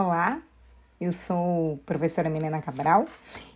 Olá, 0.00 0.40
eu 1.00 1.12
sou 1.12 1.80
professora 1.84 2.30
Milena 2.30 2.62
Cabral 2.62 3.04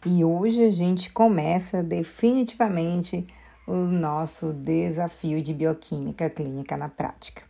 e 0.04 0.25
hoje 0.25 0.64
a 0.64 0.72
gente 0.72 1.09
começa 1.09 1.84
definitivamente 1.84 3.25
o 3.64 3.77
nosso 3.77 4.52
desafio 4.52 5.41
de 5.41 5.55
bioquímica 5.55 6.29
clínica 6.29 6.77
na 6.77 6.89
prática. 6.89 7.45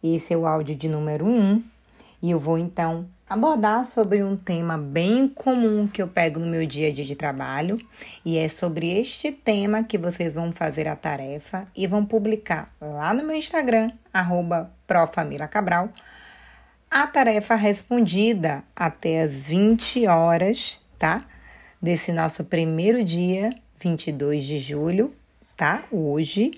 Esse 0.00 0.32
é 0.32 0.36
o 0.36 0.46
áudio 0.46 0.76
de 0.76 0.88
número 0.88 1.26
1 1.26 1.28
um, 1.28 1.64
e 2.22 2.30
eu 2.30 2.38
vou 2.38 2.56
então 2.56 3.08
abordar 3.28 3.84
sobre 3.84 4.22
um 4.22 4.36
tema 4.36 4.78
bem 4.78 5.26
comum 5.26 5.88
que 5.88 6.00
eu 6.00 6.06
pego 6.06 6.38
no 6.38 6.46
meu 6.46 6.64
dia 6.64 6.86
a 6.86 6.92
dia 6.92 7.04
de 7.04 7.16
trabalho 7.16 7.76
e 8.24 8.38
é 8.38 8.48
sobre 8.48 8.96
este 8.96 9.32
tema 9.32 9.82
que 9.82 9.98
vocês 9.98 10.32
vão 10.32 10.52
fazer 10.52 10.86
a 10.86 10.94
tarefa 10.94 11.66
e 11.74 11.84
vão 11.88 12.06
publicar 12.06 12.72
lá 12.80 13.12
no 13.12 13.24
meu 13.24 13.34
Instagram, 13.34 13.90
arroba 14.14 14.70
Cabral 15.50 15.90
a 16.98 17.06
tarefa 17.06 17.54
respondida 17.54 18.64
até 18.74 19.20
as 19.20 19.30
20 19.30 20.06
horas, 20.06 20.80
tá? 20.98 21.26
Desse 21.80 22.10
nosso 22.10 22.42
primeiro 22.42 23.04
dia, 23.04 23.50
22 23.78 24.42
de 24.42 24.58
julho, 24.58 25.14
tá? 25.58 25.84
Hoje. 25.92 26.52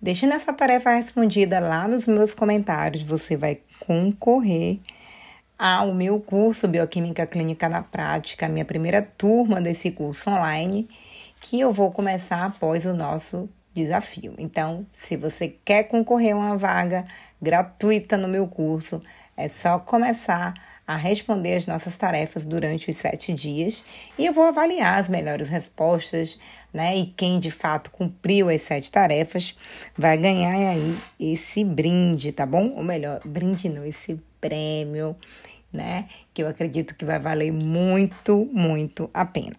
Deixando 0.00 0.32
essa 0.32 0.52
tarefa 0.52 0.90
respondida 0.90 1.60
lá 1.60 1.86
nos 1.86 2.08
meus 2.08 2.34
comentários, 2.34 3.04
você 3.04 3.36
vai 3.36 3.60
concorrer 3.86 4.80
ao 5.56 5.94
meu 5.94 6.18
curso 6.18 6.66
Bioquímica 6.66 7.24
Clínica 7.24 7.68
na 7.68 7.84
Prática, 7.84 8.48
minha 8.48 8.64
primeira 8.64 9.00
turma 9.00 9.60
desse 9.60 9.92
curso 9.92 10.28
online, 10.28 10.88
que 11.38 11.60
eu 11.60 11.70
vou 11.70 11.92
começar 11.92 12.46
após 12.46 12.84
o 12.84 12.92
nosso 12.92 13.48
desafio. 13.72 14.34
Então, 14.38 14.84
se 14.92 15.16
você 15.16 15.54
quer 15.64 15.84
concorrer 15.84 16.34
a 16.34 16.36
uma 16.36 16.56
vaga 16.56 17.04
gratuita 17.40 18.16
no 18.16 18.26
meu 18.26 18.48
curso, 18.48 18.98
é 19.36 19.48
só 19.48 19.78
começar 19.78 20.54
a 20.86 20.96
responder 20.96 21.54
as 21.54 21.66
nossas 21.66 21.96
tarefas 21.96 22.44
durante 22.44 22.90
os 22.90 22.96
sete 22.96 23.32
dias 23.32 23.84
e 24.18 24.26
eu 24.26 24.32
vou 24.32 24.44
avaliar 24.44 24.98
as 24.98 25.08
melhores 25.08 25.48
respostas, 25.48 26.38
né? 26.72 26.96
E 26.96 27.06
quem 27.06 27.38
de 27.38 27.50
fato 27.50 27.90
cumpriu 27.90 28.48
as 28.48 28.62
sete 28.62 28.90
tarefas 28.90 29.54
vai 29.96 30.18
ganhar 30.18 30.70
aí 30.70 30.96
esse 31.18 31.64
brinde, 31.64 32.32
tá 32.32 32.44
bom? 32.44 32.72
Ou 32.76 32.82
melhor, 32.82 33.20
brinde 33.24 33.68
não, 33.68 33.84
esse 33.84 34.20
prêmio, 34.40 35.16
né? 35.72 36.08
Que 36.34 36.42
eu 36.42 36.48
acredito 36.48 36.96
que 36.96 37.04
vai 37.04 37.18
valer 37.18 37.52
muito, 37.52 38.48
muito 38.52 39.08
a 39.14 39.24
pena. 39.24 39.56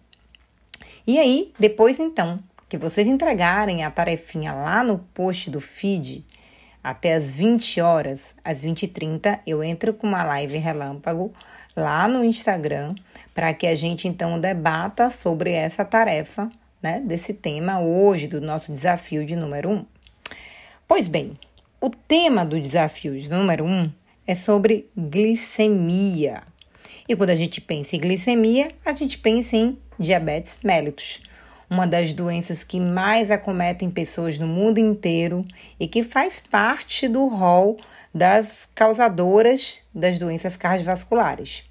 E 1.06 1.18
aí, 1.18 1.52
depois 1.58 1.98
então 1.98 2.38
que 2.68 2.78
vocês 2.78 3.06
entregarem 3.06 3.84
a 3.84 3.90
tarefinha 3.90 4.52
lá 4.52 4.82
no 4.82 4.98
post 4.98 5.50
do 5.50 5.60
feed, 5.60 6.24
até 6.84 7.14
as 7.14 7.30
20 7.30 7.80
horas, 7.80 8.36
às 8.44 8.62
20h30, 8.62 9.40
eu 9.46 9.64
entro 9.64 9.94
com 9.94 10.06
uma 10.06 10.22
live 10.22 10.58
relâmpago 10.58 11.32
lá 11.74 12.06
no 12.06 12.22
Instagram 12.22 12.94
para 13.34 13.54
que 13.54 13.66
a 13.66 13.74
gente 13.74 14.06
então 14.06 14.38
debata 14.38 15.08
sobre 15.08 15.52
essa 15.52 15.82
tarefa, 15.82 16.50
né, 16.82 17.00
desse 17.00 17.32
tema 17.32 17.80
hoje, 17.80 18.28
do 18.28 18.38
nosso 18.38 18.70
desafio 18.70 19.24
de 19.24 19.34
número 19.34 19.70
1. 19.70 19.72
Um. 19.72 19.86
Pois 20.86 21.08
bem, 21.08 21.38
o 21.80 21.88
tema 21.88 22.44
do 22.44 22.60
desafio 22.60 23.18
de 23.18 23.30
número 23.30 23.64
1 23.64 23.68
um 23.68 23.92
é 24.26 24.34
sobre 24.34 24.86
glicemia. 24.94 26.42
E 27.08 27.16
quando 27.16 27.30
a 27.30 27.36
gente 27.36 27.62
pensa 27.62 27.96
em 27.96 28.00
glicemia, 28.00 28.70
a 28.84 28.94
gente 28.94 29.16
pensa 29.16 29.56
em 29.56 29.78
diabetes 29.98 30.58
mellitus 30.62 31.20
uma 31.68 31.86
das 31.86 32.12
doenças 32.12 32.62
que 32.62 32.80
mais 32.80 33.30
acometem 33.30 33.90
pessoas 33.90 34.38
no 34.38 34.46
mundo 34.46 34.78
inteiro 34.78 35.44
e 35.78 35.86
que 35.86 36.02
faz 36.02 36.40
parte 36.40 37.08
do 37.08 37.26
rol 37.26 37.76
das 38.14 38.68
causadoras 38.74 39.80
das 39.94 40.18
doenças 40.18 40.56
cardiovasculares. 40.56 41.62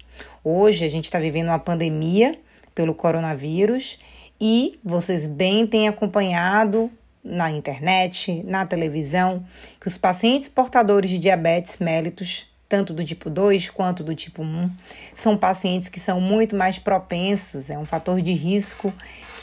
Hoje 0.42 0.84
a 0.84 0.90
gente 0.90 1.06
está 1.06 1.18
vivendo 1.18 1.48
uma 1.48 1.58
pandemia 1.58 2.38
pelo 2.74 2.94
coronavírus 2.94 3.98
e 4.40 4.78
vocês 4.84 5.26
bem 5.26 5.66
têm 5.66 5.88
acompanhado 5.88 6.90
na 7.22 7.50
internet, 7.50 8.42
na 8.44 8.66
televisão, 8.66 9.42
que 9.80 9.88
os 9.88 9.96
pacientes 9.96 10.48
portadores 10.48 11.08
de 11.08 11.18
diabetes 11.18 11.78
mellitus 11.78 12.46
tanto 12.68 12.92
do 12.92 13.04
tipo 13.04 13.30
2 13.30 13.70
quanto 13.70 14.02
do 14.02 14.14
tipo 14.14 14.42
1, 14.42 14.70
são 15.14 15.36
pacientes 15.36 15.88
que 15.88 16.00
são 16.00 16.20
muito 16.20 16.56
mais 16.56 16.78
propensos, 16.78 17.70
é 17.70 17.78
um 17.78 17.84
fator 17.84 18.20
de 18.20 18.32
risco 18.32 18.92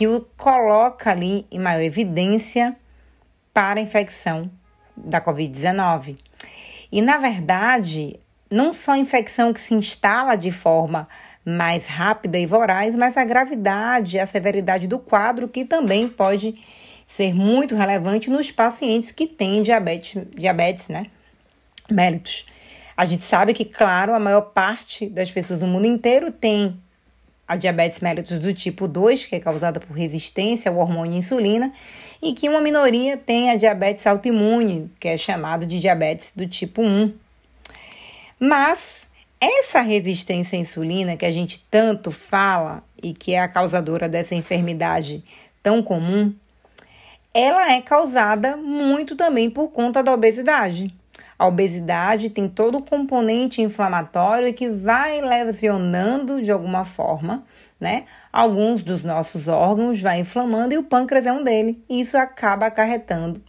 que 0.01 0.07
o 0.07 0.21
coloca 0.35 1.11
ali 1.11 1.45
em 1.51 1.59
maior 1.59 1.83
evidência 1.83 2.75
para 3.53 3.79
a 3.79 3.83
infecção 3.83 4.49
da 4.97 5.21
Covid-19. 5.21 6.17
E 6.91 7.03
na 7.03 7.19
verdade, 7.19 8.19
não 8.49 8.73
só 8.73 8.93
a 8.93 8.97
infecção 8.97 9.53
que 9.53 9.61
se 9.61 9.75
instala 9.75 10.35
de 10.35 10.49
forma 10.49 11.07
mais 11.45 11.85
rápida 11.85 12.39
e 12.39 12.47
voraz, 12.47 12.95
mas 12.95 13.15
a 13.15 13.23
gravidade, 13.23 14.17
a 14.17 14.25
severidade 14.25 14.87
do 14.87 14.97
quadro 14.97 15.47
que 15.47 15.63
também 15.63 16.09
pode 16.09 16.55
ser 17.05 17.35
muito 17.35 17.75
relevante 17.75 18.27
nos 18.27 18.49
pacientes 18.49 19.11
que 19.11 19.27
têm 19.27 19.61
diabetes, 19.61 20.19
diabetes, 20.35 20.89
né? 20.89 21.03
Mellitus. 21.91 22.43
A 22.97 23.05
gente 23.05 23.23
sabe 23.23 23.53
que, 23.53 23.65
claro, 23.65 24.15
a 24.15 24.19
maior 24.19 24.41
parte 24.41 25.07
das 25.07 25.29
pessoas 25.29 25.61
no 25.61 25.67
mundo 25.67 25.85
inteiro 25.85 26.31
tem 26.31 26.81
a 27.51 27.57
diabetes 27.57 27.99
mellitus 27.99 28.39
do 28.39 28.53
tipo 28.53 28.87
2, 28.87 29.25
que 29.25 29.35
é 29.35 29.39
causada 29.41 29.77
por 29.77 29.91
resistência 29.91 30.71
ao 30.71 30.77
hormônio 30.77 31.17
insulina, 31.17 31.73
e 32.21 32.31
que 32.31 32.47
uma 32.47 32.61
minoria 32.61 33.17
tem 33.17 33.49
a 33.49 33.57
diabetes 33.57 34.07
autoimune, 34.07 34.89
que 34.97 35.09
é 35.09 35.17
chamado 35.17 35.65
de 35.65 35.77
diabetes 35.77 36.31
do 36.33 36.47
tipo 36.47 36.81
1. 36.81 37.13
Mas 38.39 39.09
essa 39.41 39.81
resistência 39.81 40.57
à 40.57 40.61
insulina 40.61 41.17
que 41.17 41.25
a 41.25 41.31
gente 41.31 41.67
tanto 41.69 42.09
fala 42.09 42.85
e 43.03 43.11
que 43.11 43.33
é 43.33 43.41
a 43.41 43.49
causadora 43.49 44.07
dessa 44.07 44.33
enfermidade 44.33 45.21
tão 45.61 45.83
comum, 45.83 46.33
ela 47.33 47.73
é 47.73 47.81
causada 47.81 48.55
muito 48.55 49.17
também 49.17 49.49
por 49.49 49.67
conta 49.71 50.01
da 50.01 50.13
obesidade. 50.13 51.00
A 51.41 51.47
obesidade 51.47 52.29
tem 52.29 52.47
todo 52.47 52.77
o 52.77 52.83
componente 52.83 53.63
inflamatório 53.63 54.53
que 54.53 54.69
vai 54.69 55.19
lesionando 55.21 56.39
de 56.39 56.51
alguma 56.51 56.85
forma, 56.85 57.43
né? 57.79 58.03
Alguns 58.31 58.83
dos 58.83 59.03
nossos 59.03 59.47
órgãos 59.47 59.99
vai 59.99 60.19
inflamando 60.19 60.75
e 60.75 60.77
o 60.77 60.83
pâncreas 60.83 61.25
é 61.25 61.33
um 61.33 61.43
dele. 61.43 61.83
E 61.89 61.99
isso 61.99 62.15
acaba 62.15 62.67
acarretando 62.67 63.41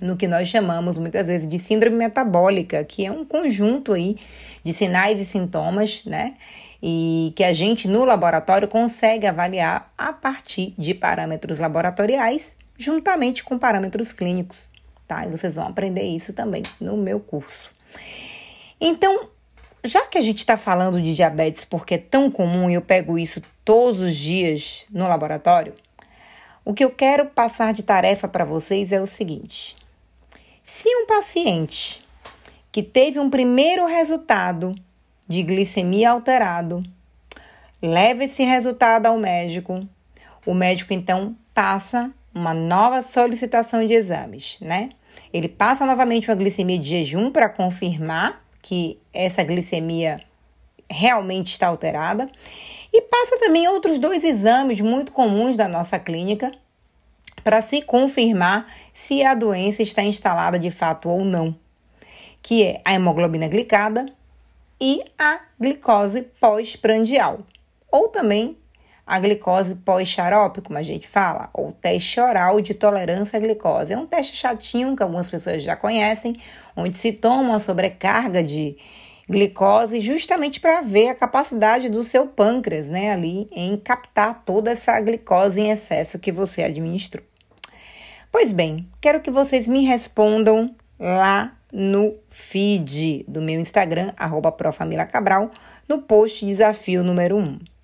no 0.00 0.16
que 0.16 0.28
nós 0.28 0.46
chamamos 0.46 0.96
muitas 0.96 1.26
vezes 1.26 1.48
de 1.48 1.58
síndrome 1.58 1.96
metabólica, 1.96 2.84
que 2.84 3.04
é 3.04 3.10
um 3.10 3.24
conjunto 3.24 3.94
aí 3.94 4.16
de 4.62 4.72
sinais 4.72 5.20
e 5.20 5.24
sintomas, 5.24 6.04
né? 6.04 6.36
E 6.80 7.32
que 7.34 7.42
a 7.42 7.52
gente 7.52 7.88
no 7.88 8.04
laboratório 8.04 8.68
consegue 8.68 9.26
avaliar 9.26 9.92
a 9.98 10.12
partir 10.12 10.72
de 10.78 10.94
parâmetros 10.94 11.58
laboratoriais, 11.58 12.54
juntamente 12.78 13.42
com 13.42 13.58
parâmetros 13.58 14.12
clínicos 14.12 14.70
tá? 15.08 15.26
E 15.26 15.30
vocês 15.30 15.54
vão 15.54 15.66
aprender 15.66 16.04
isso 16.04 16.32
também 16.34 16.62
no 16.78 16.96
meu 16.96 17.18
curso. 17.18 17.70
Então, 18.80 19.28
já 19.82 20.06
que 20.06 20.18
a 20.18 20.20
gente 20.20 20.38
está 20.38 20.56
falando 20.56 21.00
de 21.00 21.14
diabetes 21.14 21.64
porque 21.64 21.94
é 21.94 21.98
tão 21.98 22.30
comum 22.30 22.70
e 22.70 22.74
eu 22.74 22.82
pego 22.82 23.18
isso 23.18 23.42
todos 23.64 24.02
os 24.02 24.14
dias 24.14 24.86
no 24.90 25.08
laboratório, 25.08 25.74
o 26.64 26.74
que 26.74 26.84
eu 26.84 26.90
quero 26.90 27.26
passar 27.26 27.72
de 27.72 27.82
tarefa 27.82 28.28
para 28.28 28.44
vocês 28.44 28.92
é 28.92 29.00
o 29.00 29.06
seguinte: 29.06 29.74
se 30.64 30.88
um 30.94 31.06
paciente 31.06 32.06
que 32.70 32.82
teve 32.82 33.18
um 33.18 33.30
primeiro 33.30 33.86
resultado 33.86 34.74
de 35.26 35.42
glicemia 35.42 36.10
alterado 36.10 36.82
leva 37.80 38.24
esse 38.24 38.42
resultado 38.42 39.06
ao 39.06 39.18
médico, 39.18 39.86
o 40.44 40.52
médico 40.52 40.92
então 40.92 41.36
passa 41.54 42.12
uma 42.34 42.54
nova 42.54 43.02
solicitação 43.02 43.86
de 43.86 43.94
exames, 43.94 44.58
né? 44.60 44.90
Ele 45.32 45.48
passa 45.48 45.84
novamente 45.84 46.30
uma 46.30 46.36
glicemia 46.36 46.78
de 46.78 46.88
jejum 46.88 47.30
para 47.30 47.48
confirmar 47.48 48.44
que 48.62 48.98
essa 49.12 49.42
glicemia 49.42 50.16
realmente 50.90 51.50
está 51.50 51.66
alterada 51.66 52.26
e 52.92 53.02
passa 53.02 53.38
também 53.38 53.68
outros 53.68 53.98
dois 53.98 54.24
exames 54.24 54.80
muito 54.80 55.12
comuns 55.12 55.56
da 55.56 55.68
nossa 55.68 55.98
clínica 55.98 56.52
para 57.44 57.62
se 57.62 57.82
confirmar 57.82 58.66
se 58.92 59.22
a 59.22 59.34
doença 59.34 59.82
está 59.82 60.02
instalada 60.02 60.58
de 60.58 60.70
fato 60.70 61.08
ou 61.08 61.24
não, 61.24 61.54
que 62.42 62.64
é 62.64 62.80
a 62.84 62.94
hemoglobina 62.94 63.48
glicada 63.48 64.06
e 64.80 65.02
a 65.18 65.40
glicose 65.58 66.22
pós-prandial, 66.40 67.40
ou 67.90 68.08
também 68.08 68.56
a 69.08 69.18
glicose 69.18 69.74
pós-xarope, 69.74 70.60
como 70.60 70.78
a 70.78 70.82
gente 70.82 71.08
fala, 71.08 71.48
ou 71.54 71.72
teste 71.72 72.20
oral 72.20 72.60
de 72.60 72.74
tolerância 72.74 73.38
à 73.38 73.40
glicose. 73.40 73.94
É 73.94 73.96
um 73.96 74.06
teste 74.06 74.36
chatinho 74.36 74.94
que 74.94 75.02
algumas 75.02 75.30
pessoas 75.30 75.62
já 75.62 75.74
conhecem, 75.74 76.36
onde 76.76 76.94
se 76.94 77.10
toma 77.12 77.40
uma 77.40 77.60
sobrecarga 77.60 78.42
de 78.42 78.76
glicose 79.26 80.02
justamente 80.02 80.60
para 80.60 80.82
ver 80.82 81.08
a 81.08 81.14
capacidade 81.14 81.88
do 81.88 82.04
seu 82.04 82.26
pâncreas, 82.26 82.90
né, 82.90 83.10
ali 83.10 83.46
em 83.50 83.78
captar 83.78 84.42
toda 84.44 84.70
essa 84.70 85.00
glicose 85.00 85.58
em 85.58 85.70
excesso 85.70 86.18
que 86.18 86.30
você 86.30 86.62
administrou. 86.62 87.24
Pois 88.30 88.52
bem, 88.52 88.86
quero 89.00 89.22
que 89.22 89.30
vocês 89.30 89.66
me 89.66 89.86
respondam 89.86 90.74
lá 91.00 91.56
no 91.72 92.14
feed 92.28 93.24
do 93.26 93.40
meu 93.40 93.58
Instagram, 93.58 94.12
arroba 94.18 94.52
Cabral, 95.10 95.50
no 95.88 96.02
post 96.02 96.44
desafio 96.44 97.02
número 97.02 97.38
1. 97.38 97.77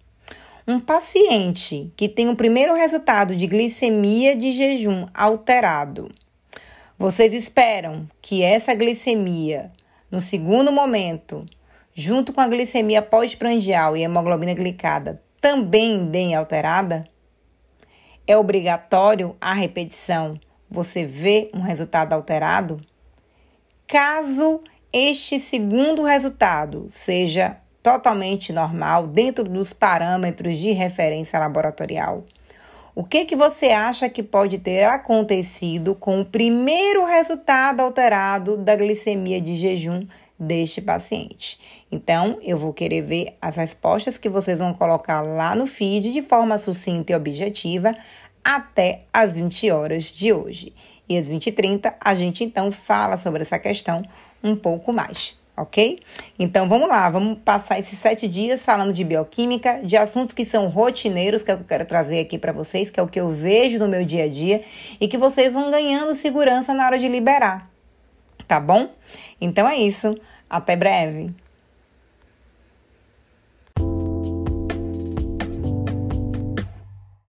Um 0.66 0.80
paciente 0.80 1.92
que 1.94 2.08
tem 2.08 2.30
o 2.30 2.36
primeiro 2.36 2.74
resultado 2.74 3.36
de 3.36 3.46
glicemia 3.46 4.34
de 4.34 4.50
jejum 4.52 5.04
alterado. 5.12 6.10
Vocês 6.98 7.34
esperam 7.34 8.08
que 8.22 8.42
essa 8.42 8.74
glicemia, 8.74 9.70
no 10.10 10.22
segundo 10.22 10.72
momento, 10.72 11.44
junto 11.92 12.32
com 12.32 12.40
a 12.40 12.48
glicemia 12.48 13.02
pós-prandial 13.02 13.94
e 13.94 14.04
hemoglobina 14.04 14.54
glicada, 14.54 15.22
também 15.38 16.06
deem 16.06 16.34
alterada? 16.34 17.02
É 18.26 18.34
obrigatório 18.34 19.36
a 19.38 19.52
repetição 19.52 20.30
você 20.70 21.04
vê 21.04 21.50
um 21.52 21.60
resultado 21.60 22.14
alterado? 22.14 22.78
Caso 23.86 24.62
este 24.90 25.38
segundo 25.38 26.04
resultado 26.04 26.86
seja 26.88 27.58
totalmente 27.84 28.50
normal 28.50 29.06
dentro 29.06 29.44
dos 29.44 29.74
parâmetros 29.74 30.56
de 30.56 30.72
referência 30.72 31.38
laboratorial. 31.38 32.24
O 32.94 33.04
que 33.04 33.26
que 33.26 33.36
você 33.36 33.66
acha 33.66 34.08
que 34.08 34.22
pode 34.22 34.56
ter 34.56 34.84
acontecido 34.84 35.94
com 35.94 36.22
o 36.22 36.24
primeiro 36.24 37.04
resultado 37.04 37.80
alterado 37.80 38.56
da 38.56 38.74
glicemia 38.74 39.38
de 39.38 39.56
jejum 39.56 40.06
deste 40.38 40.80
paciente? 40.80 41.58
Então, 41.92 42.38
eu 42.40 42.56
vou 42.56 42.72
querer 42.72 43.02
ver 43.02 43.36
as 43.42 43.56
respostas 43.56 44.16
que 44.16 44.30
vocês 44.30 44.58
vão 44.58 44.72
colocar 44.72 45.20
lá 45.20 45.54
no 45.54 45.66
feed 45.66 46.10
de 46.10 46.22
forma 46.22 46.58
sucinta 46.58 47.12
e 47.12 47.14
objetiva 47.14 47.94
até 48.42 49.02
as 49.12 49.32
20 49.32 49.70
horas 49.70 50.04
de 50.04 50.32
hoje. 50.32 50.72
E 51.06 51.18
às 51.18 51.28
20h30 51.28 51.92
a 52.00 52.14
gente 52.14 52.42
então 52.44 52.72
fala 52.72 53.18
sobre 53.18 53.42
essa 53.42 53.58
questão 53.58 54.02
um 54.42 54.56
pouco 54.56 54.90
mais 54.90 55.36
ok? 55.56 55.98
Então 56.38 56.68
vamos 56.68 56.88
lá, 56.88 57.08
vamos 57.08 57.38
passar 57.44 57.78
esses 57.78 57.98
sete 57.98 58.26
dias 58.26 58.64
falando 58.64 58.92
de 58.92 59.04
bioquímica, 59.04 59.80
de 59.82 59.96
assuntos 59.96 60.34
que 60.34 60.44
são 60.44 60.68
rotineiros, 60.68 61.42
que 61.42 61.50
é 61.50 61.56
que 61.56 61.62
eu 61.62 61.66
quero 61.66 61.84
trazer 61.84 62.20
aqui 62.20 62.38
para 62.38 62.52
vocês, 62.52 62.90
que 62.90 62.98
é 62.98 63.02
o 63.02 63.08
que 63.08 63.20
eu 63.20 63.30
vejo 63.30 63.78
no 63.78 63.88
meu 63.88 64.04
dia 64.04 64.24
a 64.24 64.28
dia 64.28 64.62
e 65.00 65.06
que 65.06 65.18
vocês 65.18 65.52
vão 65.52 65.70
ganhando 65.70 66.16
segurança 66.16 66.74
na 66.74 66.86
hora 66.86 66.98
de 66.98 67.08
liberar, 67.08 67.70
tá 68.48 68.58
bom? 68.58 68.90
Então 69.40 69.68
é 69.68 69.76
isso, 69.76 70.16
até 70.48 70.76
breve. 70.76 71.43